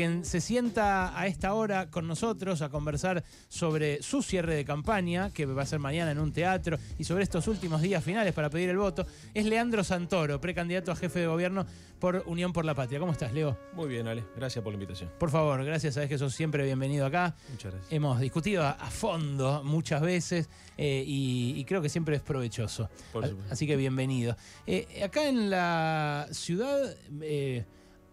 [0.00, 5.30] que se sienta a esta hora con nosotros a conversar sobre su cierre de campaña,
[5.30, 8.48] que va a ser mañana en un teatro, y sobre estos últimos días finales para
[8.48, 11.66] pedir el voto, es Leandro Santoro, precandidato a jefe de gobierno
[11.98, 12.98] por Unión por la Patria.
[12.98, 13.58] ¿Cómo estás, Leo?
[13.74, 14.24] Muy bien, Ale.
[14.34, 15.10] Gracias por la invitación.
[15.18, 17.36] Por favor, gracias, sabes que sos siempre bienvenido acá.
[17.50, 17.92] Muchas gracias.
[17.92, 20.48] Hemos discutido a, a fondo muchas veces
[20.78, 22.88] eh, y, y creo que siempre es provechoso.
[23.12, 23.52] Por supuesto.
[23.52, 24.34] Así que bienvenido.
[24.66, 27.66] Eh, acá en la ciudad eh,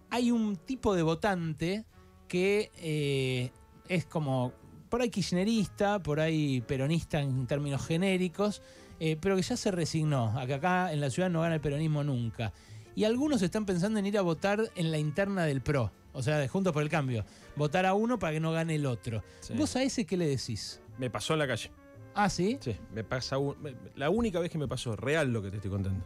[0.10, 1.86] hay un tipo de votante
[2.28, 3.52] que eh,
[3.88, 4.54] es como
[4.90, 8.62] por ahí kirchnerista, por ahí peronista en términos genéricos,
[9.00, 11.62] eh, pero que ya se resignó a que acá en la ciudad no gana el
[11.62, 12.54] peronismo nunca.
[12.96, 16.38] Y algunos están pensando en ir a votar en la interna del PRO, o sea,
[16.40, 17.26] de Juntos por el Cambio.
[17.56, 19.24] Votar a uno para que no gane el otro.
[19.40, 19.54] Sí.
[19.56, 20.82] ¿Vos a ese qué le decís?
[20.98, 21.70] Me pasó en la calle.
[22.16, 22.58] Ah, sí.
[22.60, 23.56] Sí, me pasa un-
[23.96, 26.04] la única vez que me pasó, real lo que te estoy contando.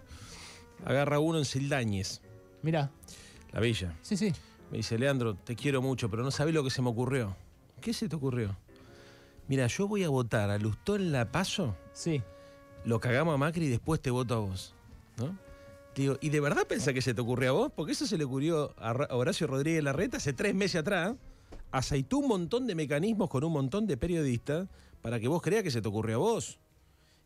[0.84, 2.22] Agarra uno en Sildañez,
[2.64, 2.92] Mirá,
[3.54, 3.96] la villa.
[4.02, 4.34] sí, sí.
[4.72, 7.36] Me dice, Leandro, te quiero mucho, pero no sabés lo que se me ocurrió.
[7.82, 8.56] ¿Qué se te ocurrió?
[9.50, 12.22] Mira, yo voy a votar a Lustó en la paso, Sí.
[12.86, 14.74] lo cagamos a Macri y después te voto a vos.
[15.18, 15.38] ¿No?
[15.94, 17.72] Digo, ¿y de verdad pensás que se te ocurrió a vos?
[17.76, 21.16] Porque eso se le ocurrió a Horacio Rodríguez Larreta hace tres meses atrás.
[21.72, 24.70] Aceitó un montón de mecanismos con un montón de periodistas
[25.02, 26.60] para que vos creas que se te ocurrió a vos.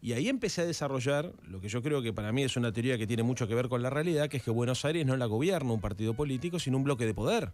[0.02, 2.98] Y ahí empecé a desarrollar lo que yo creo que para mí es una teoría
[2.98, 5.26] que tiene mucho que ver con la realidad, que es que Buenos Aires no la
[5.26, 7.54] gobierna un partido político, sino un bloque de poder.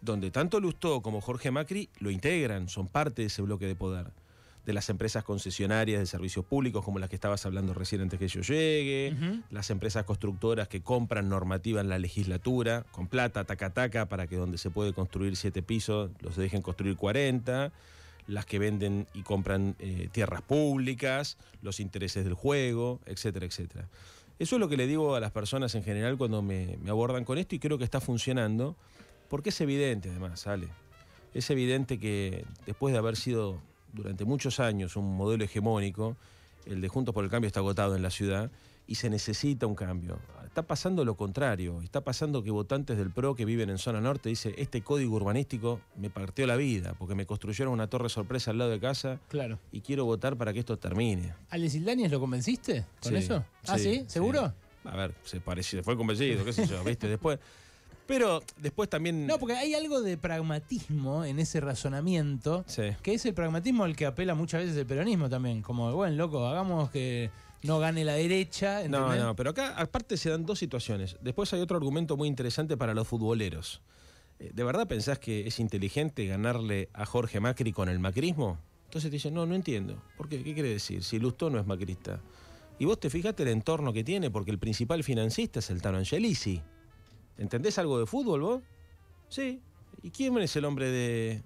[0.00, 4.12] Donde tanto Lustó como Jorge Macri lo integran, son parte de ese bloque de poder.
[4.64, 8.28] De las empresas concesionarias de servicios públicos, como las que estabas hablando recién antes que
[8.28, 9.14] yo llegue,
[9.50, 14.36] las empresas constructoras que compran normativa en la legislatura, con plata, taca taca, para que
[14.36, 17.72] donde se puede construir siete pisos los dejen construir 40,
[18.26, 23.88] las que venden y compran eh, tierras públicas, los intereses del juego, etcétera, etcétera.
[24.38, 27.24] Eso es lo que le digo a las personas en general cuando me, me abordan
[27.24, 28.76] con esto y creo que está funcionando,
[29.28, 30.68] porque es evidente además, sale.
[31.34, 33.60] Es evidente que después de haber sido
[33.92, 36.16] durante muchos años un modelo hegemónico,
[36.66, 38.50] el de Juntos por el Cambio está agotado en la ciudad
[38.86, 40.18] y se necesita un cambio.
[40.54, 44.28] Está pasando lo contrario, está pasando que votantes del PRO que viven en zona norte
[44.28, 48.58] dicen, este código urbanístico me partió la vida, porque me construyeron una torre sorpresa al
[48.58, 49.58] lado de casa Claro.
[49.72, 51.34] y quiero votar para que esto termine.
[51.50, 53.44] ¿Ale Sildañez lo convenciste con Sí, eso?
[53.66, 54.46] Ah, sí, ¿seguro?
[54.46, 54.88] sí.
[54.90, 57.08] A ver, se pareció, fue convencido, qué sé yo, ¿viste?
[57.08, 57.40] Después.
[58.06, 59.26] Pero después también.
[59.26, 62.92] No, porque hay algo de pragmatismo en ese razonamiento, Sí.
[63.02, 65.62] que es el pragmatismo al que apela muchas veces el peronismo también.
[65.62, 67.30] Como, bueno, loco, hagamos que
[67.64, 68.86] no gane la derecha.
[68.88, 69.24] No, ¿entendés?
[69.24, 71.16] no, pero acá aparte se dan dos situaciones.
[71.20, 73.82] Después hay otro argumento muy interesante para los futboleros.
[74.38, 78.58] Eh, ¿De verdad pensás que es inteligente ganarle a Jorge Macri con el macrismo?
[78.86, 80.00] Entonces te dicen, no, no entiendo.
[80.16, 80.42] ¿Por qué?
[80.42, 81.02] ¿Qué quiere decir?
[81.02, 82.20] Si Lustó no es macrista.
[82.78, 85.98] Y vos te fijaste el entorno que tiene, porque el principal financista es el Tano
[85.98, 86.60] Angelici.
[87.38, 88.62] ¿Entendés algo de fútbol vos?
[89.28, 89.60] Sí.
[90.02, 91.42] ¿Y quién es el hombre de,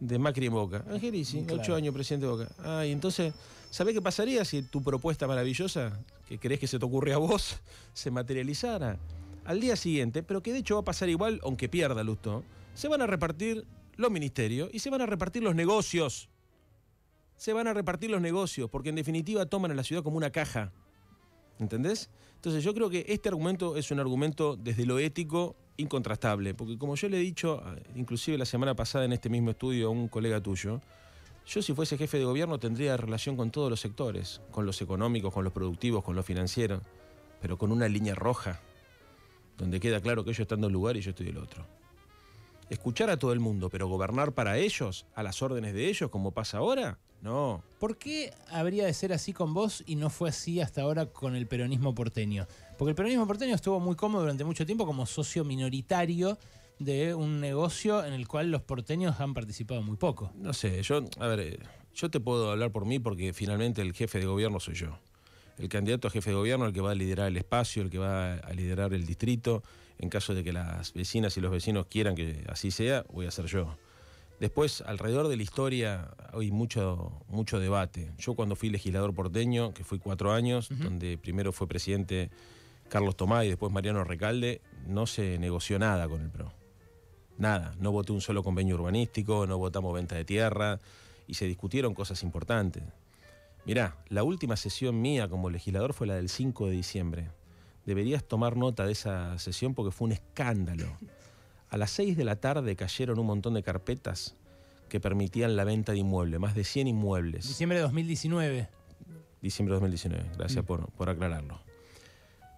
[0.00, 0.84] de Macri en Boca?
[0.90, 1.62] Angelici, Claro.
[1.62, 2.48] ocho años presidente de Boca.
[2.58, 3.32] Ah, y entonces,
[3.74, 5.98] ¿sabés qué pasaría si tu propuesta maravillosa,
[6.28, 7.60] que crees que se te ocurre a vos,
[7.92, 9.00] se materializara?
[9.44, 12.86] Al día siguiente, pero que de hecho va a pasar igual, aunque pierda Lustó, se
[12.86, 16.28] van a repartir los ministerios y se van a repartir los negocios.
[17.36, 20.30] Se van a repartir los negocios, porque en definitiva toman a la ciudad como una
[20.30, 20.72] caja.
[21.58, 22.10] ¿Entendés?
[22.36, 26.94] Entonces yo creo que este argumento es un argumento desde lo ético incontrastable, porque como
[26.94, 30.06] yo le he dicho, ah, inclusive la semana pasada en este mismo estudio a un
[30.06, 30.80] colega tuyo,
[31.46, 35.32] yo si fuese jefe de gobierno tendría relación con todos los sectores, con los económicos,
[35.32, 36.82] con los productivos, con los financieros,
[37.40, 38.60] pero con una línea roja,
[39.58, 41.66] donde queda claro que ellos están de un lugar y yo estoy del otro.
[42.70, 46.30] Escuchar a todo el mundo, pero gobernar para ellos, a las órdenes de ellos, como
[46.30, 47.62] pasa ahora, no.
[47.78, 51.36] ¿Por qué habría de ser así con vos y no fue así hasta ahora con
[51.36, 52.46] el peronismo porteño?
[52.78, 56.38] Porque el peronismo porteño estuvo muy cómodo durante mucho tiempo como socio minoritario
[56.78, 60.32] de un negocio en el cual los porteños han participado muy poco.
[60.36, 61.58] No sé, yo, a ver, eh,
[61.94, 64.98] yo te puedo hablar por mí porque finalmente el jefe de gobierno soy yo.
[65.58, 67.98] El candidato a jefe de gobierno, el que va a liderar el espacio, el que
[67.98, 69.62] va a liderar el distrito.
[69.98, 73.30] En caso de que las vecinas y los vecinos quieran que así sea, voy a
[73.30, 73.76] ser yo.
[74.40, 78.10] Después, alrededor de la historia hay mucho, mucho debate.
[78.18, 82.30] Yo cuando fui legislador porteño, que fui cuatro años, donde primero fue presidente
[82.88, 86.63] Carlos Tomás y después Mariano Recalde, no se negoció nada con el PRO.
[87.38, 90.78] Nada, no voté un solo convenio urbanístico, no votamos venta de tierra
[91.26, 92.82] y se discutieron cosas importantes.
[93.66, 97.30] Mirá, la última sesión mía como legislador fue la del 5 de diciembre.
[97.86, 100.86] Deberías tomar nota de esa sesión porque fue un escándalo.
[101.70, 104.36] A las 6 de la tarde cayeron un montón de carpetas
[104.88, 107.48] que permitían la venta de inmuebles, más de 100 inmuebles.
[107.48, 108.68] Diciembre de 2019.
[109.42, 110.66] Diciembre de 2019, gracias Mm.
[110.66, 111.60] por, por aclararlo.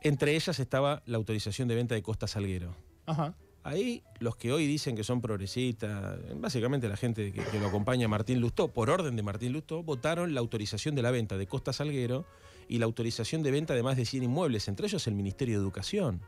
[0.03, 2.77] Entre ellas estaba la autorización de venta de Costa Salguero.
[3.07, 3.35] Ajá.
[3.67, 8.41] Ahí los que hoy dicen que son progresistas, básicamente la gente que, lo acompaña Martín
[8.41, 12.27] Lustó, por orden de Martín Lustó, votaron la autorización de la venta de Costa Salguero
[12.69, 15.65] y la autorización de venta de más de 100 inmuebles, entre ellos el Ministerio de
[15.65, 16.23] Educación.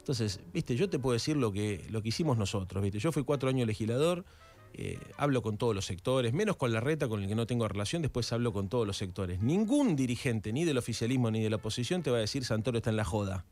[0.00, 2.98] Entonces, viste, yo te puedo decir lo que, lo que hicimos nosotros, viste.
[2.98, 4.24] Yo fui cuatro años legislador,
[4.72, 7.68] eh, hablo con todos los sectores, menos con la reta con el que no tengo
[7.68, 9.40] relación, después hablo con todos los sectores.
[9.42, 12.90] Ningún dirigente, ni del oficialismo ni de la oposición, te va a decir Santoro está
[12.90, 13.44] en la joda.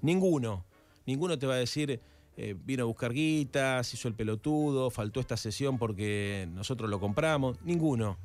[0.00, 0.69] Ninguno.
[1.06, 2.00] Ninguno te va a decir
[2.36, 7.58] eh, vino a buscar guitas, hizo el pelotudo, faltó esta sesión porque nosotros lo compramos.
[7.64, 8.18] Ninguno.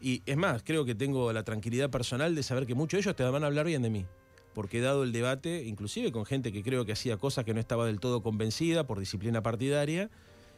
[0.00, 3.16] Y es más, creo que tengo la tranquilidad personal de saber que muchos de ellos
[3.16, 4.04] te van a hablar bien de mí
[4.54, 7.60] porque he dado el debate, inclusive con gente que creo que hacía cosas que no
[7.60, 10.10] estaba del todo convencida por disciplina partidaria,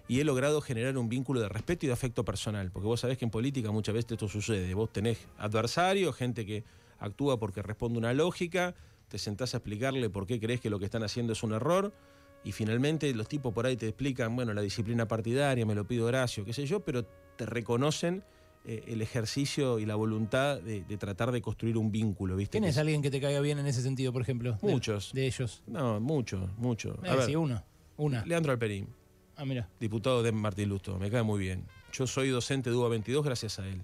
[0.06, 3.16] y he logrado generar un vínculo de respeto y de afecto personal, porque vos sabés
[3.16, 6.64] que en política muchas veces esto sucede, vos tenés adversarios, gente que
[6.98, 8.74] actúa porque responde una lógica,
[9.14, 11.94] te sentás a explicarle por qué crees que lo que están haciendo es un error,
[12.42, 16.06] y finalmente los tipos por ahí te explican, bueno, la disciplina partidaria, me lo pido
[16.06, 17.04] Horacio, qué sé yo, pero
[17.36, 18.24] te reconocen
[18.64, 22.58] eh, el ejercicio y la voluntad de, tratar de construir un vínculo, ¿viste?
[22.58, 24.58] ¿Tienes alguien que te caiga bien en ese sentido, por ejemplo?
[24.62, 25.12] Muchos.
[25.12, 25.62] De, ellos.
[25.68, 26.98] No, muchos, muchos.
[27.04, 27.62] A ver, uno.
[27.96, 28.26] Una.
[28.26, 28.88] Leandro Alperín.
[29.36, 29.70] Ah, mira.
[29.78, 31.68] Diputado de Martín Lusto, me cae muy bien.
[31.92, 33.80] Yo soy docente de UBA 22 gracias a él.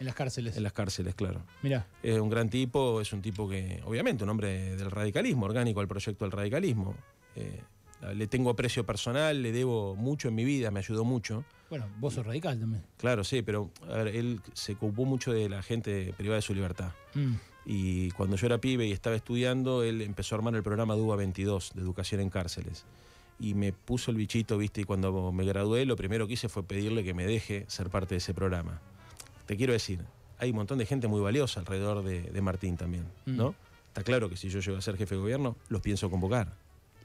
[0.00, 0.56] En las cárceles.
[0.56, 1.42] En las cárceles, claro.
[1.62, 1.86] Mira.
[2.02, 5.88] Es un gran tipo, es un tipo que, obviamente, un hombre del radicalismo, orgánico al
[5.88, 6.94] proyecto del radicalismo.
[7.34, 7.60] Eh,
[8.14, 11.44] le tengo aprecio personal, le debo mucho en mi vida, me ayudó mucho.
[11.68, 12.82] Bueno, vos sos radical también.
[12.96, 16.54] Claro, sí, pero a ver, él se ocupó mucho de la gente privada de su
[16.54, 16.92] libertad.
[17.14, 17.34] Mm.
[17.66, 21.16] Y cuando yo era pibe y estaba estudiando, él empezó a armar el programa DUA
[21.16, 22.84] 22, de educación en cárceles.
[23.40, 24.80] Y me puso el bichito, ¿viste?
[24.80, 28.14] Y cuando me gradué, lo primero que hice fue pedirle que me deje ser parte
[28.14, 28.80] de ese programa.
[29.48, 30.04] Te quiero decir,
[30.38, 33.52] hay un montón de gente muy valiosa alrededor de, Martín también, ¿no?
[33.52, 33.54] Mm.
[33.88, 36.52] Está claro que si yo llego a ser jefe de gobierno, los pienso convocar.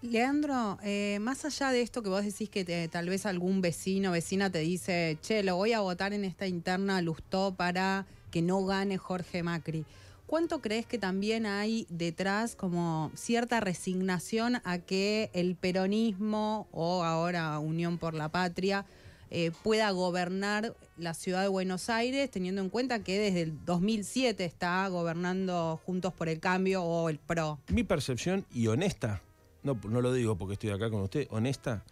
[0.02, 4.12] Leandro, eh, más allá de esto que vos decís que tal vez algún vecino o
[4.12, 8.66] vecina te dice, che, lo voy a votar en esta interna Lustó para que no
[8.66, 9.86] gane Jorge Macri.
[10.28, 17.58] ¿Cuánto crees que también hay detrás como cierta resignación a que el peronismo o ahora
[17.60, 18.86] Unión por la Patria
[19.34, 24.46] eh, pueda gobernar la ciudad de Buenos Aires, teniendo en cuenta que desde el 2007
[24.46, 27.60] está gobernando Juntos por el Cambio o el PRO?
[27.68, 29.22] Mi percepción y honesta
[29.64, 31.84] no, no lo digo porque estoy acá con usted, honesta,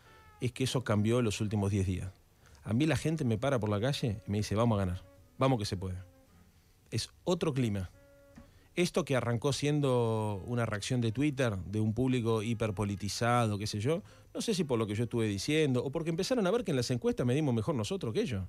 [0.42, 2.12] es que eso cambió los últimos 10 días.
[2.64, 5.04] A mí la gente me para por la calle y me dice, vamos a ganar,
[5.38, 5.98] vamos que se puede.
[6.92, 7.90] Es otro clima.
[8.76, 14.02] Esto que arrancó siendo una reacción de Twitter de un público hiperpolitizado, qué sé yo,
[14.34, 16.72] no sé si por lo que yo estuve diciendo o porque empezaron a ver que
[16.72, 18.44] en las encuestas medimos mejor nosotros que ellos.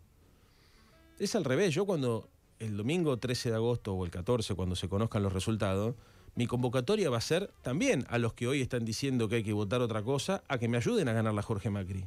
[1.19, 2.29] Es al revés, yo cuando
[2.61, 5.97] el domingo 13 de agosto o el 14, cuando se conozcan los resultados,
[6.35, 9.53] mi convocatoria va a ser también a los que hoy están diciendo que hay que
[9.53, 12.07] votar otra cosa, a que me ayuden a ganar la Jorge Macri.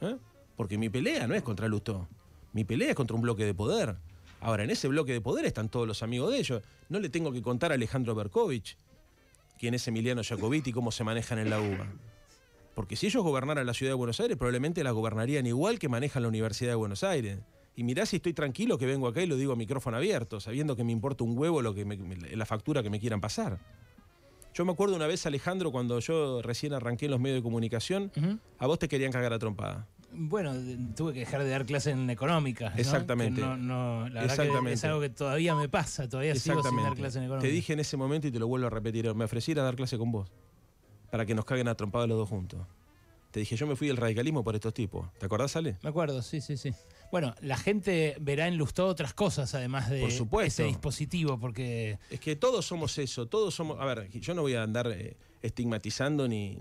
[0.00, 0.16] ¿Eh?
[0.56, 2.08] Porque mi pelea no es contra Lustó,
[2.52, 3.96] mi pelea es contra un bloque de poder.
[4.40, 6.62] Ahora, en ese bloque de poder están todos los amigos de ellos.
[6.88, 8.76] No le tengo que contar a Alejandro Berkovich
[9.58, 11.86] quién es Emiliano Jacobiti y cómo se manejan en la UBA.
[12.74, 16.22] Porque si ellos gobernaran la ciudad de Buenos Aires, probablemente la gobernarían igual que manejan
[16.22, 17.40] la Universidad de Buenos Aires.
[17.74, 20.76] Y mirá si estoy tranquilo que vengo acá y lo digo a micrófono abierto, sabiendo
[20.76, 21.84] que me importa un huevo lo que
[22.32, 23.58] la factura que me quieran pasar.
[24.54, 28.10] Yo me acuerdo una vez, Alejandro, cuando yo recién arranqué en los medios de comunicación,
[28.58, 29.86] a vos te querían cagar a trompada.
[30.12, 30.54] Bueno,
[30.96, 32.72] tuve que dejar de dar clases en económica.
[32.76, 33.40] Exactamente.
[33.40, 34.72] No, la Exactamente.
[34.72, 37.46] es algo que todavía me pasa, todavía sigo sin dar clases en económica.
[37.46, 39.76] Te dije en ese momento y te lo vuelvo a repetir, me ofrecí a dar
[39.76, 40.30] clase con vos,
[41.10, 42.66] para que nos caguen a trompada los dos juntos.
[43.30, 45.12] Te dije, yo me fui del radicalismo por estos tipos.
[45.18, 45.76] ¿Te acordás, Ale?
[45.82, 46.72] Me acuerdo, sí, sí, sí.
[47.12, 51.98] Bueno, la gente verá en Lustó otras cosas además de ese dispositivo, porque...
[52.10, 53.78] Es que todos somos eso, todos somos...
[53.80, 56.58] A ver, yo no voy a andar eh, estigmatizando ni,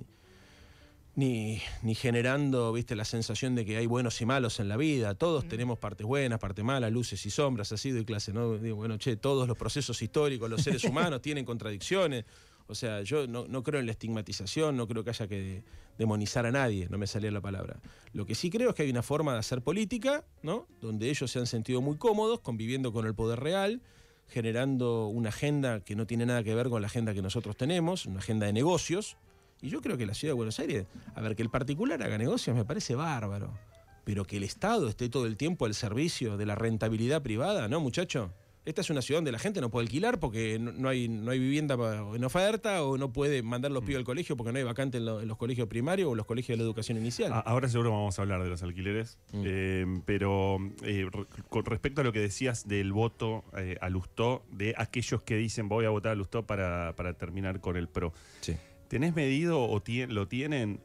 [1.17, 5.15] ni, ni, generando, viste, la sensación de que hay buenos y malos en la vida.
[5.15, 5.47] Todos mm.
[5.47, 8.59] tenemos partes buenas, partes malas, luces y sombras, así de clase, ¿no?
[8.59, 12.24] Digo, bueno, che, todos los procesos históricos, los seres humanos tienen contradicciones.
[12.67, 15.63] O sea, yo no, creo en la estigmatización, no creo que haya que
[15.97, 17.79] demonizar a nadie, no me salía la palabra.
[18.13, 20.67] Lo que sí creo es que hay una forma de hacer política, ¿no?
[20.81, 23.81] Donde ellos se han sentido muy cómodos, conviviendo con el poder real,
[24.27, 28.05] generando una agenda que no tiene nada que ver con la agenda que nosotros tenemos,
[28.05, 29.17] una agenda de negocios.
[29.61, 30.85] Y yo creo que la ciudad de Buenos Aires,
[31.15, 33.57] a ver, que el particular haga negocios me parece bárbaro.
[34.03, 37.79] Pero que el Estado esté todo el tiempo al servicio de la rentabilidad privada, ¿no,
[37.79, 38.31] muchacho?
[38.67, 41.39] Esta es una ciudad donde la gente no puede alquilar porque no, hay, no hay
[41.39, 41.75] vivienda
[42.13, 43.85] en oferta o no puede mandar los mm.
[43.85, 46.57] pibes al colegio porque no hay vacante en, los colegios primarios o los colegios de
[46.57, 47.31] la educación inicial.
[47.45, 49.43] Ahora seguro vamos a hablar de los alquileres, mm.
[49.45, 51.09] eh, pero eh,
[51.47, 55.69] con respecto a lo que decías del voto eh, a Lustó, de aquellos que dicen
[55.69, 58.11] voy a votar a Lustó para, para terminar con el PRO.
[58.41, 58.57] Sí.
[58.88, 60.79] ¿Tenés medido o lo tienen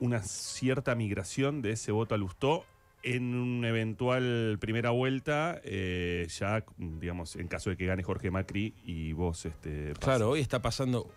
[0.00, 2.64] una cierta migración de ese voto a Lustó
[3.02, 8.74] en una eventual primera vuelta, eh, ya, digamos, en caso de que gane Jorge Macri
[8.84, 9.98] y vos, este, pases?
[9.98, 11.10] Claro, hoy está pasando,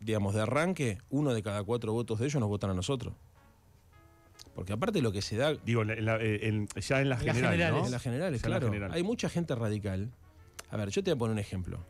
[0.00, 3.14] digamos, de arranque, uno de cada cuatro votos de ellos nos votan a nosotros.
[4.54, 7.08] Porque aparte lo que se da Digo, en la- en la- eh, en- ya en
[7.10, 7.80] la En las general, generales.
[7.80, 7.86] ¿no?
[7.86, 8.92] en las generales, Ya claro, general.
[8.92, 10.10] hay mucha gente radical.
[10.70, 11.84] A ver, yo te voy a poner un ejemplo.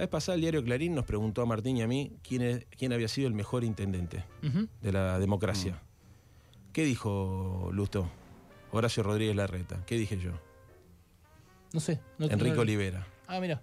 [0.00, 2.64] La vez pasada el diario Clarín nos preguntó a Martín y a mí quién, es-
[2.78, 4.24] quién había sido el mejor intendente
[4.80, 5.72] de la democracia.
[5.74, 6.72] Mm.
[6.72, 8.10] ¿Qué dijo Lusto?
[8.72, 9.84] Horacio Rodríguez Larreta.
[9.84, 10.30] ¿Qué dije yo?
[11.74, 12.00] No sé.
[12.16, 13.06] no- Enrique no- Olivera.
[13.26, 13.60] Ah, mira.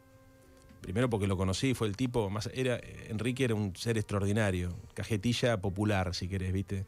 [0.82, 2.80] Primero porque lo conocí, fue el tipo más era
[3.10, 6.86] Enrique era un ser extraordinario, cajetilla popular, si querés, ¿viste?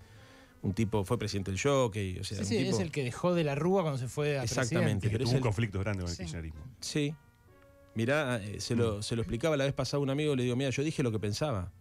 [0.61, 3.03] Un tipo fue presidente del jockey, o sea, Sí, un sí, tipo- es el que
[3.03, 5.07] dejó de la rúa cuando se fue a Exactamente.
[5.09, 6.21] Pero tuvo es un el- conflicto grande con el Sí.
[6.21, 6.61] kirchnerismo.
[6.81, 7.15] Sí.
[7.99, 10.55] Mirá, eh, se lo, se lo explicaba la vez pasada a un amigo, le digo,
[10.55, 11.73] mira, yo dije lo que pensaba.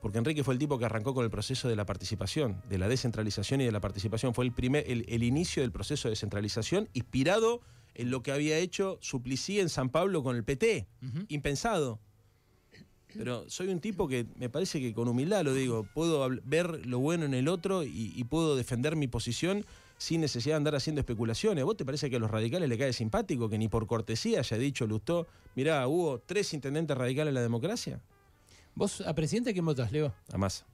[0.00, 2.86] Porque Enrique fue el tipo que arrancó con el proceso de la participación, de la
[2.86, 4.34] descentralización y de la participación.
[4.34, 7.60] Fue el, primer, el, el inicio del proceso de descentralización, inspirado
[7.96, 10.86] en lo que había hecho Suplicy en San Pablo con el PT.
[11.26, 11.98] Impensado.
[13.12, 17.00] Pero soy un tipo que me parece que con humildad lo digo, puedo ver lo
[17.00, 19.66] bueno en el otro y, y puedo defender mi posición
[19.98, 21.64] sin necesidad de andar haciendo especulaciones.
[21.64, 24.56] ¿Vos te parece que a los radicales le cae simpático que ni por cortesía haya
[24.56, 25.26] dicho Lustó,
[25.56, 28.00] mirá, hubo tres intendentes radicales en la democracia?
[28.74, 30.14] ¿Vos a presidente quién votás, Leo?
[30.28, 30.64] Además.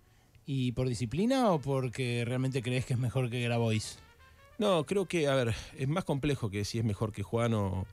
[0.47, 3.99] ¿Y por disciplina o porque realmente crees que es mejor que Grabois?
[4.59, 7.87] No, creo que, a ver, es más complejo que si es mejor que Juan o,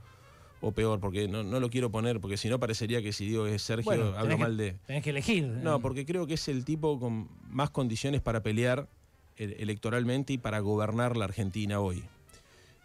[0.60, 3.48] o peor, porque no, no lo quiero poner, porque si no parecería que si digo
[3.48, 4.74] es Sergio, Bueno, hablo que- mal de...
[4.86, 5.46] Tenés que elegir.
[5.48, 8.90] No, porque creo que es el tipo con más condiciones para pelear
[9.38, 12.04] electoralmente y para gobernar la Argentina hoy.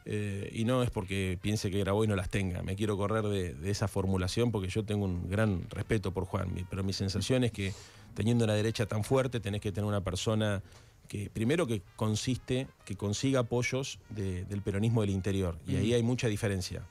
[0.09, 2.63] Eh, y no es porque piense que Grabois no las tenga.
[2.63, 6.55] Me quiero correr de, de esa formulación porque yo tengo un gran respeto por Juan.
[6.71, 7.73] Pero mi sensación es que
[8.15, 10.63] teniendo una derecha tan fuerte tenés que tener una persona
[11.09, 15.59] que primero que consiste, que consiga apoyos de- del peronismo del interior.
[15.67, 16.83] Y ahí hay mucha diferencia.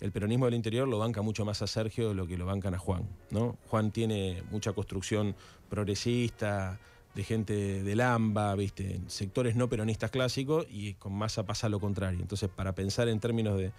[0.00, 2.74] El peronismo del interior lo banca mucho más a Sergio de lo que lo bancan
[2.74, 3.06] a Juan.
[3.30, 3.56] ¿no?
[3.68, 5.34] Juan tiene mucha construcción
[5.68, 6.78] progresista,
[7.14, 8.94] de gente del AMBA, ¿viste?
[8.96, 12.20] en sectores no peronistas clásicos, y con Massa pasa lo contrario.
[12.20, 13.70] Entonces, para pensar en términos de,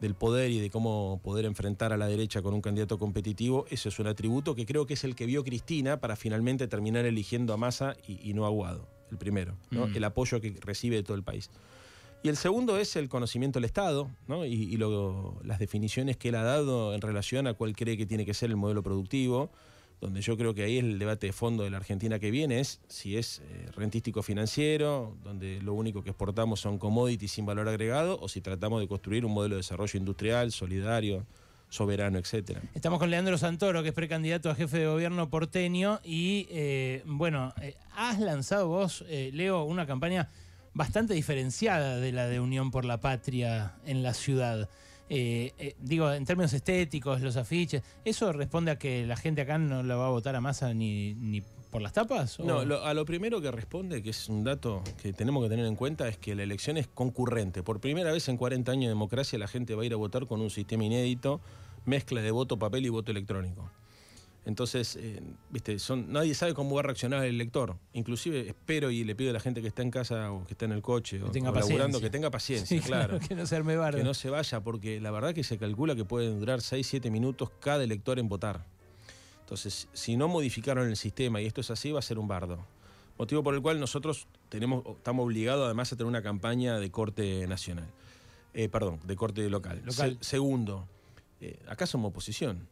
[0.00, 3.88] del poder y de cómo poder enfrentar a la derecha con un candidato competitivo, eso
[3.88, 7.54] es un atributo que creo que es el que vio Cristina para finalmente terminar eligiendo
[7.54, 9.86] a Massa y, y no a Guado, el primero, ¿no?
[9.86, 9.96] Mm.
[9.96, 11.50] el apoyo que recibe de todo el país.
[12.24, 14.44] Y el segundo es el conocimiento del Estado ¿no?
[14.46, 18.06] y, y lo- las definiciones que él ha dado en relación a cuál cree que
[18.06, 19.50] tiene que ser el modelo productivo,
[20.02, 22.80] donde yo creo que ahí el debate de fondo de la Argentina que viene es
[22.88, 28.18] si es eh, rentístico financiero, donde lo único que exportamos son commodities sin valor agregado,
[28.20, 31.24] o si tratamos de construir un modelo de desarrollo industrial, solidario,
[31.68, 32.60] soberano, etcétera.
[32.74, 36.00] Estamos con Leandro Santoro, que es precandidato a jefe de gobierno porteño.
[36.02, 40.28] Y eh, bueno, eh, has lanzado vos, Leo, una campaña
[40.74, 44.68] bastante diferenciada de la de Unión por la Patria en la ciudad.
[45.08, 49.58] Eh, eh, digo, en términos estéticos, los afiches, ¿eso responde a que la gente acá
[49.58, 52.38] no la va a votar a masa ni, ni por las tapas?
[52.40, 55.76] No, a lo primero que responde, que es un dato que tenemos que tener en
[55.76, 57.62] cuenta, es que la elección es concurrente.
[57.62, 60.26] Por primera vez en 40 años de democracia la gente va a ir a votar
[60.26, 61.40] con un sistema inédito,
[61.84, 63.70] mezcla de voto papel y voto electrónico.
[64.44, 67.76] Entonces, eh, viste, son, nadie sabe cómo va a reaccionar el elector.
[67.92, 70.64] Inclusive espero y le pido a la gente que está en casa o que está
[70.64, 72.00] en el coche o, tenga o laburando paciencia.
[72.00, 73.20] que tenga paciencia, Sí, claro.
[73.20, 73.98] que no se arme bardo.
[73.98, 77.50] Que no se vaya, porque la verdad que se calcula que pueden durar 6-7 minutos
[77.60, 78.64] cada elector en votar.
[79.40, 82.64] Entonces, si no modificaron el sistema y esto es así, va a ser un bardo.
[83.18, 87.46] Motivo por el cual nosotros tenemos, estamos obligados además a tener una campaña de corte
[87.46, 87.86] nacional.
[88.54, 89.82] Eh, perdón, de corte local.
[89.84, 90.18] Local.
[90.20, 90.88] Se- segundo,
[91.40, 92.66] eh, acá somos oposición.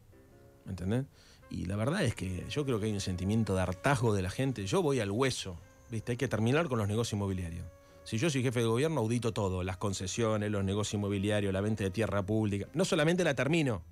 [0.65, 1.05] ¿Me entendés?
[1.51, 4.29] Y la verdad es que yo creo que hay un sentimiento de hartazgo de la
[4.29, 4.65] gente.
[4.65, 5.57] Yo voy al hueso.
[5.89, 6.13] ¿viste?
[6.13, 7.65] Hay que terminar con los negocios inmobiliarios.
[8.03, 11.83] Si yo soy jefe de gobierno, audito todo: las concesiones, los negocios inmobiliarios, la venta
[11.83, 12.67] de tierra pública.
[12.73, 13.83] No solamente la termino,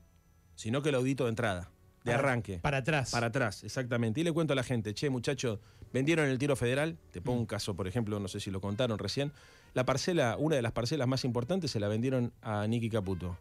[0.56, 1.70] sino que la audito de entrada,
[2.06, 2.60] de Para- arranque.
[2.60, 3.12] Para atrás.
[3.12, 4.22] Para atrás, exactamente.
[4.22, 5.60] Y le cuento a la gente, che, muchachos,
[5.94, 6.98] vendieron el tiro federal.
[7.12, 9.32] Te pongo un caso, por ejemplo, no sé si lo contaron recién.
[9.74, 13.38] La parcela, una de las parcelas más importantes, se la vendieron a Nicky Caputo,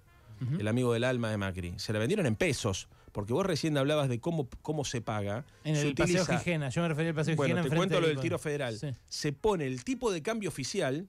[0.58, 1.74] El amigo del alma de Macri.
[1.78, 5.44] Se la vendieron en pesos, porque vos recién hablabas de cómo, cómo se paga.
[5.64, 6.68] En Se el Paseo Gijena.
[6.68, 7.70] Yo me refería al Paseo Bueno, Gijena.
[7.70, 8.78] te cuento lo del tiro federal.
[8.78, 8.88] Sí.
[9.08, 11.08] Se pone el tipo de cambio oficial.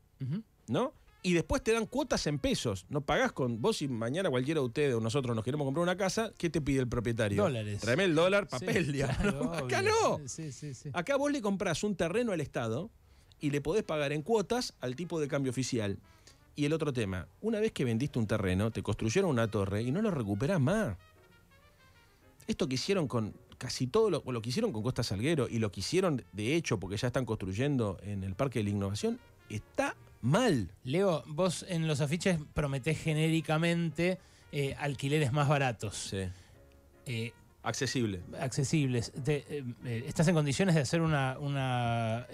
[0.68, 0.94] ¿no?
[1.22, 2.86] Y después te dan cuotas en pesos.
[2.90, 3.62] No pagás con.
[3.62, 6.62] Vos, si mañana cualquiera de ustedes o nosotros nos queremos comprar una casa, ¿qué te
[6.62, 7.44] pide el propietario?
[7.44, 7.82] Dólares.
[7.82, 10.20] Tráeme el dólar, papel, Sí, Acá no.
[10.28, 10.50] Sí.
[10.94, 12.90] Acá vos le comprás un terreno al Estado
[13.42, 15.98] y le podés pagar en cuotas al tipo de cambio oficial.
[16.60, 19.94] Y el otro tema, una vez que vendiste un terreno, te construyeron una torre y
[19.94, 20.98] no lo recuperás más.
[22.48, 25.72] Esto que hicieron con, casi todo lo, lo que hicieron con Costa Salguero y lo
[25.72, 29.96] que hicieron de hecho, porque ya están construyendo en el Parque de la Innovación, está
[30.22, 30.70] mal.
[30.84, 34.18] Leo, vos en los afiches prometés genéricamente
[34.52, 36.24] eh, alquileres más baratos, Sí.
[37.06, 37.32] eh,
[37.64, 38.20] Accesible.
[38.38, 39.14] accesibles.
[39.24, 42.28] Te- eh, ¿Estás en condiciones de hacer una, una,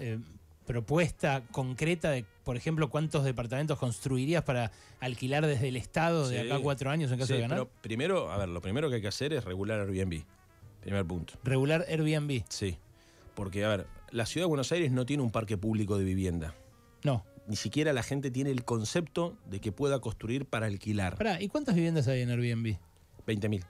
[0.66, 6.46] propuesta concreta de, por ejemplo, cuántos departamentos construirías para alquilar desde el Estado de Sí.
[6.46, 7.58] acá a cuatro años en caso Sí, de ganar?
[7.58, 10.22] pero primero, a ver, lo primero que hay que hacer es regular Airbnb.
[10.80, 11.34] Primer punto.
[11.44, 12.42] Regular Airbnb.
[12.48, 12.78] Sí.
[13.34, 16.54] Porque, a ver, la ciudad de Buenos Aires no tiene un parque público de vivienda.
[17.04, 17.24] No.
[17.46, 21.16] Ni siquiera la gente tiene el concepto de que pueda construir para alquilar.
[21.16, 22.76] Pará, ¿y cuántas viviendas hay en Airbnb?
[23.26, 23.64] 20.000.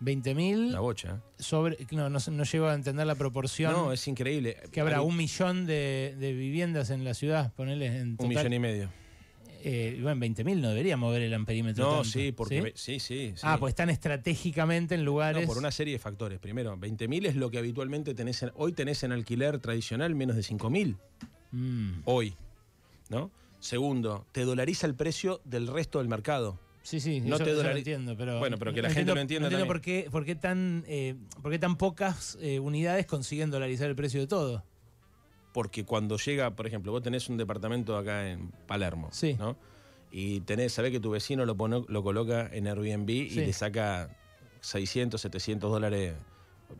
[0.00, 1.20] 20.000 La bocha.
[1.38, 1.76] sobre.
[1.90, 3.72] No, no, no llego a entender la proporción.
[3.72, 4.56] No, es increíble.
[4.70, 8.26] que habrá Hay un millón de, de viviendas en la ciudad, ponele en total.
[8.26, 8.90] un millón y medio.
[9.64, 11.84] Eh, bueno, 20.000 no debería mover el amperímetro.
[11.84, 12.72] No, tanto, sí, porque.
[12.76, 12.98] ¿sí?
[12.98, 13.32] Sí, sí.
[13.34, 13.40] sí.
[13.42, 15.42] Ah, pues están estratégicamente en lugares.
[15.42, 16.38] No, por una serie de factores.
[16.38, 18.40] Primero, 20.000 es lo que habitualmente tenés.
[18.44, 20.96] en- hoy tenés en alquiler tradicional menos de 5.000.
[21.50, 22.36] Mm, Hoy.
[23.08, 23.32] ¿No?
[23.58, 26.60] Segundo, te dolariza el precio del resto del mercado.
[26.88, 28.38] Sí, sí, No eso, te eso lo entiendo, pero.
[28.38, 29.66] Bueno, pero que la gente lo entienda No entiendo también.
[29.68, 33.96] por qué, por qué tan, eh, por qué tan pocas eh, unidades consiguen dolarizar el
[33.96, 34.64] precio de todo.
[35.52, 39.34] Porque cuando llega, por ejemplo, vos tenés un departamento acá en Palermo, Sí.
[39.38, 39.56] ¿no?
[40.10, 43.36] Y tenés, sabés que tu vecino lo, pone- lo coloca en Airbnb y Sí.
[43.40, 44.10] le saca
[44.60, 46.14] 600, 700 dólares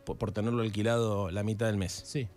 [0.04, 1.92] por, por tenerlo alquilado la mitad del mes.
[2.06, 2.28] Sí.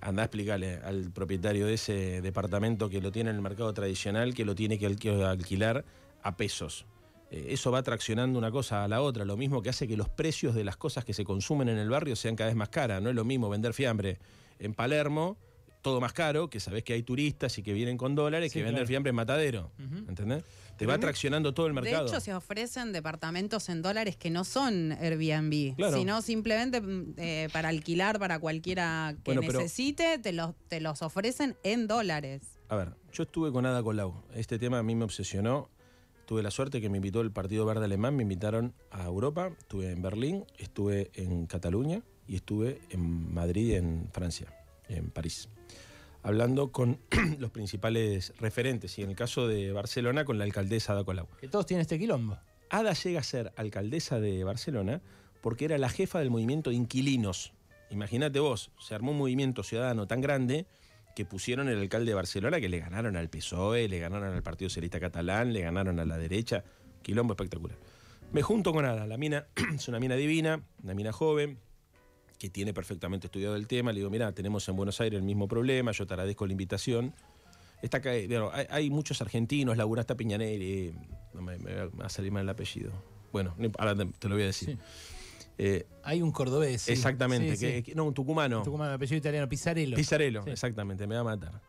[0.00, 4.32] Andá a explicarle al propietario de ese departamento que lo tiene en el mercado tradicional
[4.34, 5.84] que lo tiene que alquilar
[6.22, 6.86] a pesos.
[7.30, 10.08] Eh, eso va traccionando una cosa a la otra, lo mismo que hace que los
[10.08, 13.02] precios de las cosas que se consumen en el barrio sean cada vez más caras.
[13.02, 14.18] No es lo mismo vender fiambre
[14.58, 15.36] en Palermo,
[15.82, 18.64] todo más caro, que sabés que hay turistas y que vienen con dólares, Sí, que
[18.64, 19.70] vender fiambre en Matadero.
[19.78, 20.08] Ujú.
[20.08, 20.42] ¿Entendés?
[20.76, 22.06] Te va traccionando todo el De mercado.
[22.06, 25.96] hecho, se ofrecen departamentos en dólares que no son Airbnb, Claro.
[25.96, 30.80] sino simplemente mm, eh, para alquilar para cualquiera que Bueno, pero- necesite, te los, te
[30.80, 32.42] los ofrecen en dólares.
[32.68, 34.22] A ver, yo estuve con Ada Colau.
[34.34, 35.68] Este tema a mí me obsesionó.
[36.28, 39.50] Tuve la suerte que me invitó el Partido Verde Alemán, me invitaron a Europa.
[39.60, 44.52] Estuve en Berlín, estuve en Cataluña y estuve en Madrid, en Francia,
[44.90, 45.48] en París.
[46.22, 46.98] Hablando con
[47.38, 51.28] los principales referentes y en el caso de Barcelona con la alcaldesa Ada Colau.
[51.40, 52.36] Que todos tienen este quilombo.
[52.68, 55.00] Ada llega a ser alcaldesa de Barcelona
[55.40, 57.54] porque era la jefa del movimiento de inquilinos.
[57.88, 60.66] Imagínate vos, se armó un movimiento ciudadano tan grande
[61.18, 64.68] que pusieron el alcalde de Barcelona que le ganaron al PSOE, le ganaron al Partido
[64.68, 66.62] Socialista Catalán, le ganaron a la derecha.
[67.02, 67.76] Quilombo espectacular.
[68.30, 71.58] Me junto con Ada, la mina es una mina divina, una mina joven,
[72.38, 73.90] que tiene perfectamente estudiado el tema.
[73.90, 77.12] Le digo, mira, tenemos en Buenos Aires el mismo problema, yo te agradezco la invitación.
[77.82, 78.28] Está acá, eh,
[78.70, 80.94] hay, muchos argentinos, Laguna está Piñanelli,
[81.34, 82.92] no me, me va a salir mal el apellido.
[83.32, 84.76] Bueno, ahora te lo voy a decir.
[84.76, 85.17] Sí.
[85.58, 86.82] Eh, Hay un cordobés.
[86.82, 86.92] sí.
[86.92, 88.62] exactamente, Sí, que, no, un tucumano.
[88.62, 89.96] Tucumán, apellido italiano, Pizzarello.
[89.96, 90.50] Pizarello, Sí.
[90.50, 91.60] exactamente, me va a matar.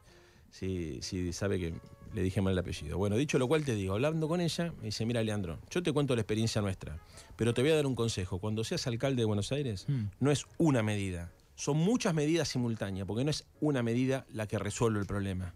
[0.51, 1.73] Si, si sabe que
[2.13, 2.97] le dije mal el apellido.
[2.97, 5.91] Bueno, dicho lo cual te digo, hablando con ella, me dice, mira Leandro, yo te
[5.93, 6.97] cuento la experiencia nuestra,
[7.35, 8.39] pero te voy a dar un consejo.
[8.39, 10.05] Cuando seas alcalde de Buenos Aires, Mm.
[10.19, 14.57] no es una medida, son muchas medidas simultáneas, porque no es una medida la que
[14.57, 15.53] resuelve el problema.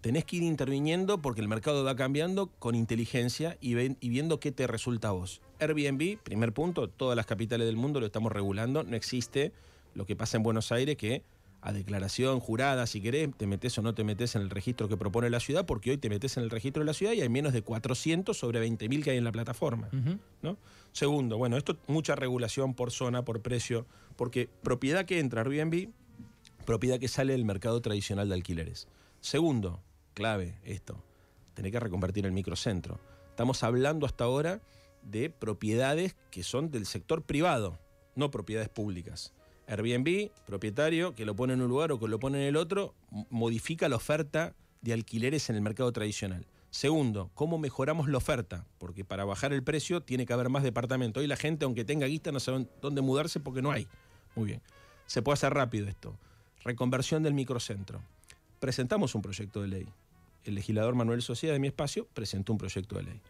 [0.00, 4.38] Tenés que ir interviniendo porque el mercado va cambiando con inteligencia y, ven- y viendo
[4.38, 5.40] qué te resulta a vos.
[5.58, 9.52] Airbnb, primer punto, todas las capitales del mundo lo estamos regulando, no existe
[9.94, 11.22] lo que pasa en Buenos Aires que
[11.62, 14.96] a declaración jurada, si querés, te metes o no te metes en el registro que
[14.96, 17.28] propone la ciudad, porque hoy te metes en el registro de la ciudad y hay
[17.28, 19.88] menos de 400 sobre 20.000 que hay en la plataforma.
[20.42, 20.56] ¿no?
[20.92, 25.88] Segundo, bueno, esto mucha regulación por zona, por precio, porque propiedad que entra a Airbnb,
[26.64, 28.86] propiedad que sale del mercado tradicional de alquileres.
[29.26, 29.82] Segundo,
[30.14, 31.02] clave esto,
[31.54, 33.00] tener que reconvertir el microcentro.
[33.30, 34.60] Estamos hablando hasta ahora
[35.02, 37.76] de propiedades que son del sector privado,
[38.14, 39.32] no propiedades públicas.
[39.66, 42.94] Airbnb, propietario, que lo pone en un lugar o que lo pone en el otro,
[43.28, 46.46] modifica la oferta de alquileres en el mercado tradicional.
[46.70, 48.64] Segundo, ¿cómo mejoramos la oferta?
[48.78, 51.20] Porque para bajar el precio tiene que haber más departamentos.
[51.20, 53.88] Hoy la gente, aunque tenga guita, no sabe dónde mudarse porque no hay.
[54.36, 54.62] Muy bien.
[55.06, 56.16] Se puede hacer rápido esto.
[56.62, 58.00] Reconversión del microcentro.
[58.60, 59.86] Presentamos un proyecto de ley.
[60.44, 63.20] El legislador Manuel Sociedad de mi espacio presentó un proyecto de ley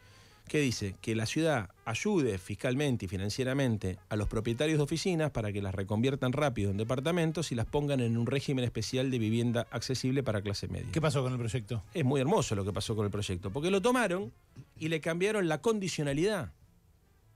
[0.49, 5.53] que dice que la ciudad ayude fiscalmente y financieramente a los propietarios de oficinas para
[5.53, 9.67] que las reconviertan rápido en departamentos y las pongan en un régimen especial de vivienda
[9.71, 10.89] accesible para clase media.
[10.93, 11.83] ¿Qué pasó con el proyecto?
[11.95, 14.33] Es muy hermoso lo que pasó con el proyecto, porque lo tomaron
[14.79, 16.53] y le cambiaron la condicionalidad.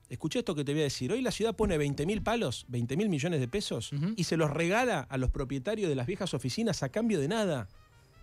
[0.09, 1.11] Escuché esto que te voy a decir.
[1.11, 4.51] Hoy la ciudad pone 20 mil palos, 20 mil millones de pesos, y se los
[4.51, 7.69] regala a los propietarios de las viejas oficinas a cambio de nada.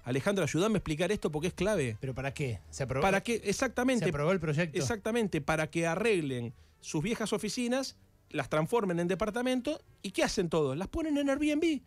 [0.09, 1.97] Alejandro, ayúdame a explicar esto porque es clave.
[2.01, 2.61] ¿Pero para qué?
[2.71, 4.79] ¿Se aprobó, Para que, ¿Se exactamente, aprobó el proyecto?
[4.79, 7.97] exactamente, para que arreglen sus viejas oficinas
[8.31, 10.77] las transformen en departamento y ¿qué hacen todos?
[10.77, 11.81] Las ponen en Airbnb.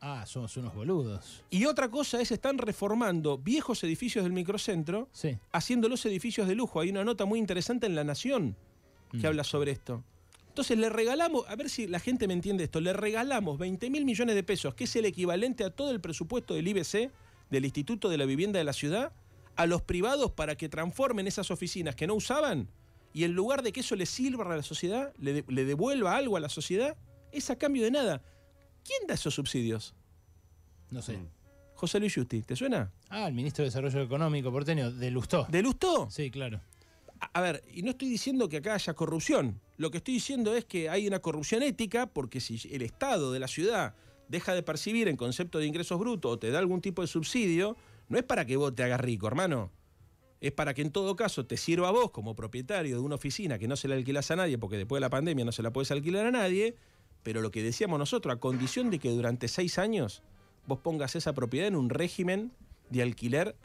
[0.00, 1.42] Ah, somos unos boludos.
[1.50, 5.36] Y otra cosa es, están reformando viejos edificios del microcentro, Sí.
[5.52, 6.80] haciéndolos edificios de lujo.
[6.80, 8.56] Hay una nota muy interesante en La Nación
[9.10, 9.26] que Mm.
[9.26, 10.04] habla sobre esto.
[10.48, 14.04] Entonces le regalamos, a ver si la gente me entiende esto, le regalamos 20 mil
[14.04, 17.10] millones de pesos, que es el equivalente a todo el presupuesto del IBC,
[17.50, 19.12] del Instituto de la Vivienda de la Ciudad,
[19.56, 22.68] a los privados para que transformen esas oficinas que no usaban
[23.12, 26.16] y en lugar de que eso le sirva a la sociedad, le, de- le devuelva
[26.16, 26.96] algo a la sociedad,
[27.32, 28.22] es a cambio de nada.
[28.84, 29.94] ¿Quién da esos subsidios?
[30.90, 31.16] No sé.
[31.16, 31.28] Mm.
[31.74, 32.90] José Luis Justi, ¿te suena?
[33.08, 35.46] Ah, el ministro de Desarrollo Económico porteño, de Lustó.
[35.48, 36.10] ¿De Lustó?
[36.10, 36.60] Sí, claro.
[37.20, 39.60] A- A ver, y no estoy diciendo que acá haya corrupción.
[39.76, 43.38] Lo que estoy diciendo es que hay una corrupción ética porque si el Estado de
[43.40, 43.94] la ciudad
[44.28, 47.76] deja de percibir en concepto de ingresos brutos o te da algún tipo de subsidio,
[48.08, 49.70] no es para que vos te hagas rico, hermano.
[50.40, 53.58] Es para que en todo caso te sirva a vos como propietario de una oficina
[53.58, 55.72] que no se la alquilas a nadie porque después de la pandemia no se la
[55.72, 56.76] puedes alquilar a nadie.
[57.24, 60.22] Pero lo que decíamos nosotros, a condición de que durante seis años
[60.66, 62.52] vos pongas esa propiedad en un régimen
[62.90, 63.56] de alquiler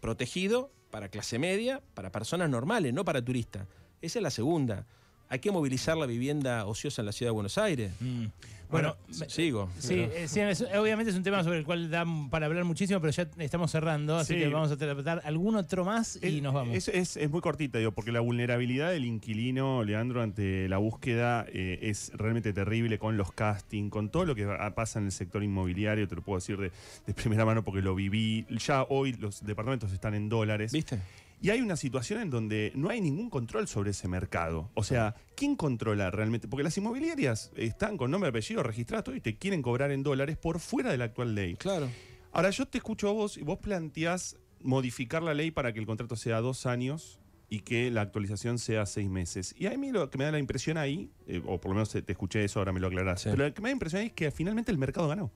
[0.00, 3.66] protegido para clase media, para personas normales, no para turistas.
[4.02, 4.86] Esa es la segunda.
[5.30, 7.92] Hay que movilizar la vivienda ociosa en la ciudad de Buenos Aires.
[8.00, 8.26] Mm.
[8.70, 8.96] Bueno,
[9.28, 9.70] sigo.
[9.78, 12.64] Sí, pero- eh, sí, es- obviamente es un tema sobre el cual da para hablar
[12.64, 14.40] muchísimo, pero ya estamos cerrando, así Sí.
[14.40, 16.76] que vamos a tratar algún otro más y Es- nos vamos.
[16.76, 21.46] Es, es- es muy cortita, digo, porque la vulnerabilidad del inquilino, Leandro, ante la búsqueda
[21.48, 25.42] eh, es realmente terrible con los castings, con todo lo que pasa en el sector
[25.42, 26.70] inmobiliario, te lo puedo decir de,
[27.06, 28.44] de primera mano porque lo viví.
[28.50, 30.72] Ya hoy los departamentos están en dólares.
[30.72, 30.98] ¿Viste?
[31.40, 34.70] Y hay una situación en donde no hay ningún control sobre ese mercado.
[34.74, 36.48] O sea, ¿quién controla realmente?
[36.48, 40.02] Porque las inmobiliarias están con nombre y apellido registrados todo y te quieren cobrar en
[40.02, 41.54] dólares por fuera de la actual ley.
[41.54, 41.88] Claro.
[42.32, 45.86] Ahora, yo te escucho a vos y vos planteás modificar la ley para que el
[45.86, 49.54] contrato sea dos años y que la actualización sea seis meses.
[49.56, 51.90] Y a mí lo que me da la impresión ahí, eh, o por lo menos
[51.90, 53.30] te escuché eso, ahora me lo aclarás, Sí.
[53.30, 55.30] pero lo que me da la impresión ahí es que finalmente el mercado ganó.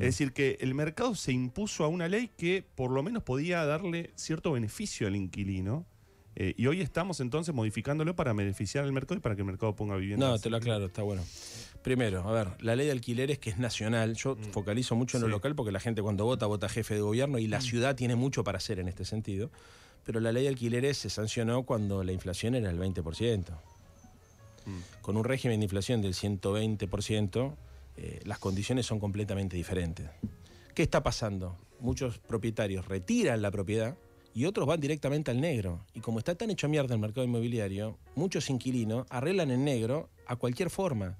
[0.00, 0.02] Mm.
[0.02, 3.64] Es decir, que el mercado se impuso a una ley que por lo menos podía
[3.66, 5.86] darle cierto beneficio al inquilino.
[6.36, 9.76] eh, y hoy estamos entonces modificándolo para beneficiar al mercado y para que el mercado
[9.76, 10.28] ponga vivienda.
[10.28, 11.22] No, te lo aclaro, está bueno.
[11.82, 15.28] Primero, a ver, la ley de alquileres que es nacional, yo focalizo mucho en lo
[15.28, 18.42] local porque la gente cuando vota, vota jefe de gobierno y la ciudad tiene mucho
[18.42, 19.50] para hacer en este sentido.
[20.04, 23.44] Pero la ley de alquileres se sancionó cuando la inflación era el 20%.
[25.02, 27.54] Con un régimen de inflación del 120%,
[28.00, 30.08] eh, las condiciones son completamente diferentes.
[30.74, 31.58] ¿Qué está pasando?
[31.80, 33.96] Muchos propietarios retiran la propiedad
[34.32, 35.84] y otros van directamente al negro.
[35.92, 40.36] Y como está tan hecho mierda el mercado inmobiliario, muchos inquilinos arreglan en negro a
[40.36, 41.18] cualquier forma.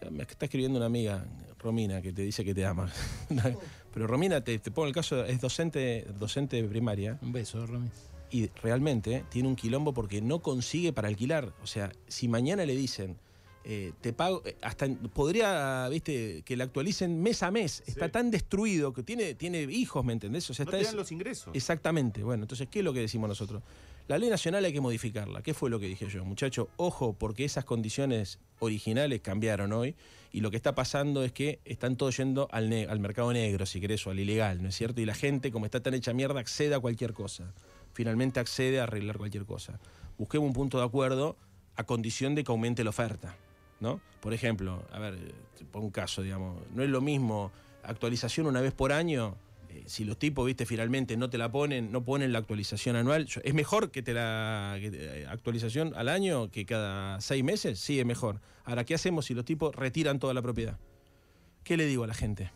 [0.00, 1.24] Ya me está escribiendo una amiga,
[1.58, 2.92] Romina, que te dice que te ama.
[3.94, 7.88] Pero Romina, te, te pongo el caso, es docente, docente de primaria Un beso, Romy.
[8.30, 11.52] y realmente tiene un quilombo porque no consigue para alquilar.
[11.62, 13.16] O sea, si mañana le dicen,
[13.64, 17.82] eh, te pago, eh, hasta podría, viste, que le actualicen mes a mes.
[17.86, 20.48] Está tan destruido que tiene, tiene hijos, ¿me entendés?
[20.50, 21.54] O sea, No está te es- dan los ingresos.
[21.54, 22.22] Exactamente.
[22.22, 23.62] Bueno, entonces, ¿qué es lo que decimos nosotros?
[24.08, 25.42] La ley nacional hay que modificarla.
[25.42, 26.24] ¿Qué fue lo que dije yo?
[26.24, 29.94] Muchacho, ojo, porque esas condiciones originales cambiaron hoy
[30.32, 33.66] y lo que está pasando es que están todos yendo al, ne- al mercado negro,
[33.66, 35.00] si querés, o al ilegal, ¿no es cierto?
[35.00, 37.52] Y la gente, como está tan hecha mierda, accede a cualquier cosa.
[37.92, 39.78] Finalmente accede a arreglar cualquier cosa.
[40.18, 41.36] Busquemos un punto de acuerdo
[41.76, 43.36] a condición de que aumente la oferta,
[43.80, 44.00] ¿no?
[44.20, 47.50] Por ejemplo, a ver, eh, te pongo un caso, digamos, no es lo mismo
[47.82, 49.34] actualización una vez por año
[49.70, 53.28] eh, si los tipos, viste, finalmente no te la ponen, no ponen la actualización anual,
[53.42, 57.78] ¿es mejor que te la que te- eh, actualización al año que cada seis meses?
[57.78, 58.40] Sí, es mejor.
[58.64, 60.76] Ahora, ¿qué hacemos si los tipos retiran toda la propiedad?
[61.64, 62.50] ¿Qué le digo a la gente?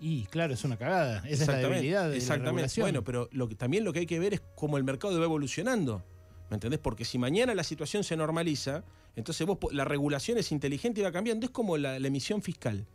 [0.00, 1.18] Y claro, es una cagada.
[1.28, 2.50] Esa es la debilidad de la Exactamente.
[2.50, 2.84] regulación.
[2.84, 5.24] bueno, pero lo que, también lo que hay que ver es cómo el mercado va
[5.24, 6.02] evolucionando.
[6.50, 6.80] ¿Me entendés?
[6.80, 8.82] Porque si mañana la situación se normaliza,
[9.16, 11.46] entonces vos, la regulación es inteligente y va cambiando.
[11.46, 12.86] Es como la, la emisión fiscal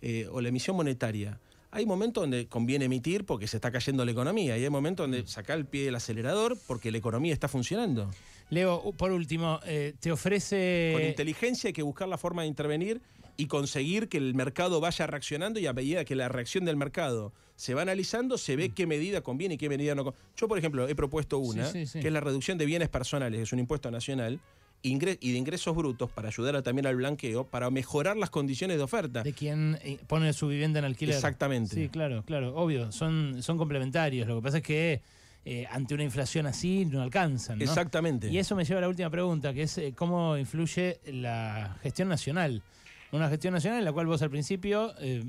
[0.00, 1.40] eh, o la emisión monetaria.
[1.70, 5.26] Hay momentos donde conviene emitir porque se está cayendo la economía y hay momentos donde
[5.26, 8.10] sacar el pie del acelerador porque la economía está funcionando.
[8.48, 10.92] Leo, por último, eh, te ofrece.
[10.94, 13.02] Con inteligencia hay que buscar la forma de intervenir
[13.36, 17.34] y conseguir que el mercado vaya reaccionando y a medida que la reacción del mercado
[17.54, 20.26] se va analizando, se ve qué medida conviene y qué medida no conviene.
[20.36, 22.00] Yo, por ejemplo, he propuesto una, Sí, sí, sí.
[22.00, 24.40] que es la reducción de bienes personales, que es un impuesto nacional,
[24.82, 29.22] y de ingresos brutos para ayudar también al blanqueo, para mejorar las condiciones de oferta.
[29.22, 31.14] de quien eh, pone su vivienda en alquiler.
[31.14, 31.74] Exactamente.
[31.74, 34.28] Sí, claro, claro, obvio, son, son complementarios.
[34.28, 35.02] Lo que pasa es que
[35.44, 37.58] eh, ante una inflación así no alcanzan.
[37.58, 37.64] ¿no?
[37.64, 38.28] Exactamente.
[38.28, 42.08] Y eso me lleva a la última pregunta, que es eh, cómo influye la gestión
[42.08, 42.62] nacional.
[43.10, 45.22] Una gestión nacional en la cual vos al principio, eh,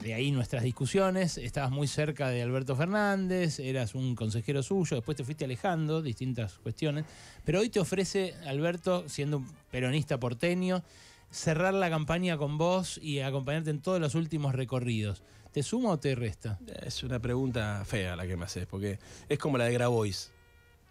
[0.00, 5.14] de ahí nuestras discusiones, estabas muy cerca de Alberto Fernández, eras un consejero suyo, después
[5.14, 7.04] te fuiste alejando, distintas cuestiones,
[7.44, 10.82] pero hoy te ofrece Alberto, siendo un peronista porteño,
[11.30, 15.22] cerrar la campaña con vos y acompañarte en todos los últimos recorridos.
[15.52, 16.58] ¿Te suma o te resta?
[16.86, 20.32] Es una pregunta fea la que me haces, porque es como la de Grabois,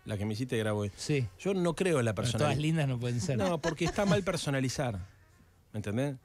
[0.06, 0.92] la que me hiciste Grabois.
[0.96, 1.26] Sí.
[1.40, 2.62] Yo no creo en la Pero todas personalidad.
[2.62, 3.38] lindas no pueden ser.
[3.40, 5.12] No, porque está mal personalizar.
[5.74, 6.16] ¿Me entendés?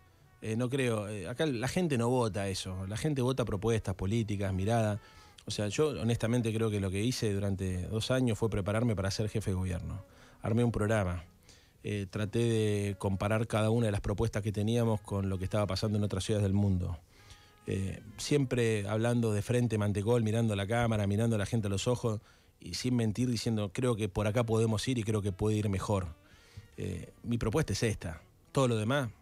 [0.41, 1.09] Eh, no creo.
[1.09, 2.87] eh, acá la gente no vota eso.
[2.87, 5.01] La gente vota propuestas políticas, mirada.
[5.47, 9.11] O sea, yo honestamente creo que lo que hice durante dos años fue prepararme para
[9.11, 10.05] ser jefe de gobierno.
[10.43, 11.25] Armé un programa.
[11.83, 15.67] Eh, traté de comparar cada una de las propuestas que teníamos con lo que estaba
[15.67, 16.99] pasando en otras ciudades del mundo.
[18.17, 22.21] Siempre hablando de frente, mantecol, mirando la cámara, mirando a la gente a los ojos
[22.61, 25.69] y sin mentir, diciendo, creo que por acá podemos ir y creo que puede ir
[25.69, 26.07] mejor.
[27.23, 28.23] Mi propuesta es esta.
[28.53, 29.18] Todo lo demás, ¿me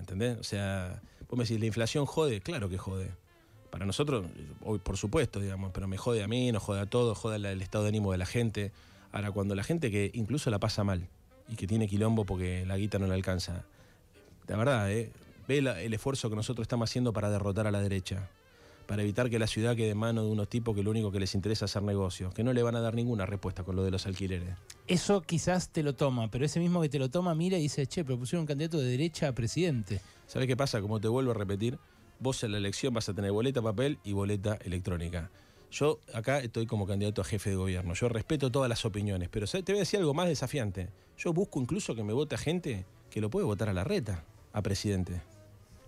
[0.00, 0.38] entendés?
[0.38, 2.40] O sea, vos me decís, ¿la inflación jode?
[2.40, 3.10] Claro que jode.
[3.70, 4.26] Para nosotros,
[4.64, 7.62] hoy por supuesto, digamos, pero me jode a mí, nos jode a todos, jode el
[7.62, 8.72] estado de ánimo de la gente.
[9.12, 11.06] Ahora, cuando la gente que incluso la pasa mal
[11.48, 13.64] y que tiene quilombo porque la guita no le alcanza,
[14.48, 15.12] la verdad, ¿eh?
[15.46, 18.28] ve el esfuerzo que nosotros estamos haciendo para derrotar a la derecha,
[18.90, 21.20] para evitar que la ciudad quede en manos de unos tipos que lo único que
[21.20, 23.84] les interesa es hacer negocios, que no le van a dar ninguna respuesta con lo
[23.84, 24.48] de los alquileres.
[24.88, 27.86] Eso quizás te lo toma, pero ese mismo que te lo toma mira y dice,
[27.86, 30.00] che, propusieron un candidato de derecha a presidente.
[30.26, 30.80] ¿Sabes qué pasa?
[30.80, 31.78] Como te vuelvo a repetir,
[32.18, 35.30] vos en la elección vas a tener boleta papel y boleta electrónica.
[35.70, 37.94] Yo acá estoy como candidato a jefe de gobierno.
[37.94, 39.64] Yo respeto todas las opiniones, pero ¿sabes?
[39.64, 40.88] te voy a decir algo más desafiante.
[41.16, 44.24] Yo busco incluso que me vote a gente que lo puede votar a la reta,
[44.52, 45.22] a presidente.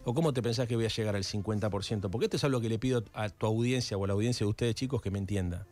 [0.04, 2.10] ¿O cómo te pensás que voy a llegar al 50%?
[2.10, 4.50] Porque esto es algo que le pido a tu audiencia o a la audiencia de
[4.50, 5.64] ustedes chicos que me entienda.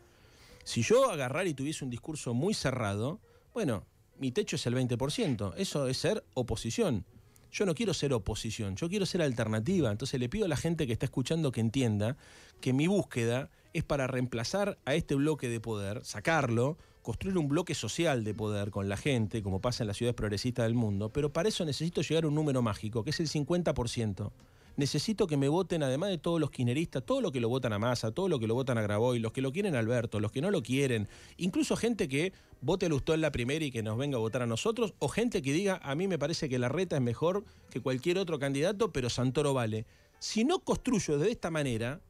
[0.62, 3.18] Si yo agarrar y tuviese un discurso muy cerrado,
[3.52, 3.84] bueno,
[4.18, 5.54] mi techo es el 20%.
[5.56, 7.04] Eso es ser oposición.
[7.50, 9.90] Yo no quiero ser oposición, yo quiero ser alternativa.
[9.90, 12.16] Entonces le pido a la gente que está escuchando que entienda
[12.60, 17.74] que mi búsqueda es para reemplazar a este bloque de poder, sacarlo, construir un bloque
[17.74, 21.32] social de poder con la gente, como pasa en las ciudades progresistas del mundo, pero
[21.32, 24.30] para eso necesito llegar a un número mágico, que es el 50%.
[24.76, 27.78] Necesito que me voten, además de todos los kirchneristas, todo lo que lo votan a
[27.78, 30.32] Massa, todo lo que lo votan a Graboy, los que lo quieren a Alberto, los
[30.32, 32.32] que no lo quieren, incluso gente que
[32.62, 35.42] vote a Lustó la primera y que nos venga a votar a nosotros, o gente
[35.42, 38.92] que diga, a mí me parece que la reta es mejor que cualquier otro candidato,
[38.92, 39.86] pero Santoro vale.
[40.18, 42.00] Si no construyo de esta manera,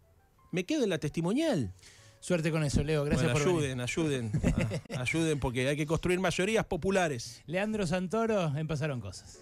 [0.52, 1.72] me quedo en la testimonial.
[2.20, 3.04] Suerte con eso, Leo.
[3.04, 3.80] Gracias Bueno, por venir.
[3.80, 4.32] ayuden, ayuden,
[4.94, 7.42] a- ayuden porque hay que construir mayorías populares.
[7.46, 9.38] Leandro Santoro, en Pasaron Cosas.